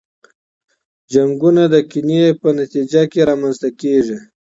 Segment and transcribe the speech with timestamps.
[1.11, 4.17] جنګونه د کینې په نتیجه کي رامنځته کیږي.